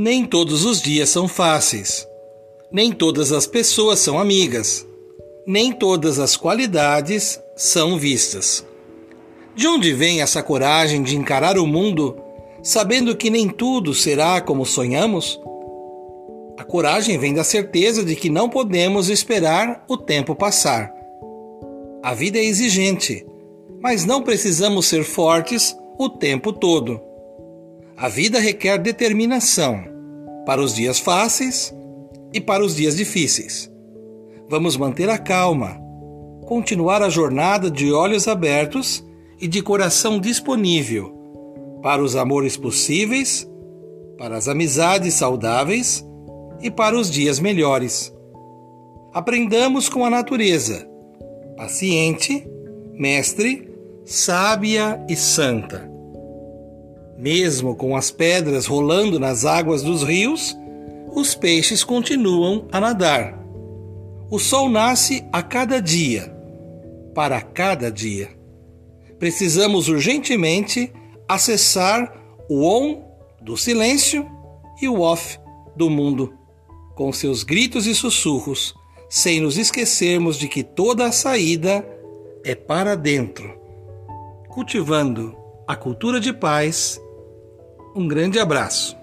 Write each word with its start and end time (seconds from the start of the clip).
Nem 0.00 0.24
todos 0.24 0.64
os 0.64 0.80
dias 0.80 1.08
são 1.08 1.26
fáceis. 1.26 2.06
Nem 2.70 2.92
todas 2.92 3.32
as 3.32 3.48
pessoas 3.48 3.98
são 3.98 4.16
amigas. 4.16 4.86
Nem 5.44 5.72
todas 5.72 6.20
as 6.20 6.36
qualidades 6.36 7.42
são 7.56 7.98
vistas. 7.98 8.64
De 9.56 9.66
onde 9.66 9.92
vem 9.92 10.22
essa 10.22 10.40
coragem 10.40 11.02
de 11.02 11.16
encarar 11.16 11.58
o 11.58 11.66
mundo 11.66 12.16
sabendo 12.62 13.16
que 13.16 13.28
nem 13.28 13.48
tudo 13.48 13.92
será 13.92 14.40
como 14.40 14.64
sonhamos? 14.64 15.40
A 16.56 16.62
coragem 16.62 17.18
vem 17.18 17.34
da 17.34 17.42
certeza 17.42 18.04
de 18.04 18.14
que 18.14 18.30
não 18.30 18.48
podemos 18.48 19.08
esperar 19.08 19.84
o 19.88 19.96
tempo 19.96 20.32
passar. 20.32 20.92
A 22.04 22.14
vida 22.14 22.38
é 22.38 22.44
exigente, 22.44 23.26
mas 23.80 24.04
não 24.04 24.22
precisamos 24.22 24.86
ser 24.86 25.02
fortes 25.02 25.76
o 25.98 26.08
tempo 26.08 26.52
todo. 26.52 27.07
A 28.00 28.08
vida 28.08 28.38
requer 28.38 28.78
determinação 28.78 29.82
para 30.46 30.62
os 30.62 30.72
dias 30.72 31.00
fáceis 31.00 31.74
e 32.32 32.40
para 32.40 32.64
os 32.64 32.76
dias 32.76 32.96
difíceis. 32.96 33.68
Vamos 34.48 34.76
manter 34.76 35.10
a 35.10 35.18
calma, 35.18 35.76
continuar 36.46 37.02
a 37.02 37.08
jornada 37.08 37.68
de 37.68 37.92
olhos 37.92 38.28
abertos 38.28 39.04
e 39.40 39.48
de 39.48 39.60
coração 39.60 40.20
disponível 40.20 41.12
para 41.82 42.00
os 42.00 42.14
amores 42.14 42.56
possíveis, 42.56 43.50
para 44.16 44.36
as 44.36 44.46
amizades 44.46 45.14
saudáveis 45.14 46.06
e 46.62 46.70
para 46.70 46.96
os 46.96 47.10
dias 47.10 47.40
melhores. 47.40 48.14
Aprendamos 49.12 49.88
com 49.88 50.04
a 50.04 50.10
natureza, 50.10 50.88
paciente, 51.56 52.48
mestre, 52.94 53.68
sábia 54.04 55.04
e 55.08 55.16
santa 55.16 55.97
mesmo 57.18 57.74
com 57.74 57.96
as 57.96 58.12
pedras 58.12 58.64
rolando 58.66 59.18
nas 59.18 59.44
águas 59.44 59.82
dos 59.82 60.04
rios, 60.04 60.56
os 61.12 61.34
peixes 61.34 61.82
continuam 61.82 62.68
a 62.70 62.80
nadar. 62.80 63.36
O 64.30 64.38
sol 64.38 64.68
nasce 64.68 65.26
a 65.32 65.42
cada 65.42 65.82
dia, 65.82 66.32
para 67.16 67.40
cada 67.40 67.90
dia. 67.90 68.30
Precisamos 69.18 69.88
urgentemente 69.88 70.92
acessar 71.26 72.14
o 72.48 72.64
on 72.64 73.02
do 73.42 73.56
silêncio 73.56 74.24
e 74.80 74.88
o 74.88 75.00
off 75.00 75.40
do 75.74 75.90
mundo, 75.90 76.32
com 76.94 77.12
seus 77.12 77.42
gritos 77.42 77.88
e 77.88 77.96
sussurros, 77.96 78.72
sem 79.10 79.40
nos 79.40 79.58
esquecermos 79.58 80.38
de 80.38 80.46
que 80.46 80.62
toda 80.62 81.06
a 81.06 81.12
saída 81.12 81.84
é 82.44 82.54
para 82.54 82.94
dentro, 82.94 83.58
cultivando 84.48 85.36
a 85.66 85.74
cultura 85.74 86.20
de 86.20 86.32
paz 86.32 87.00
um 87.98 88.06
grande 88.06 88.38
abraço. 88.38 88.96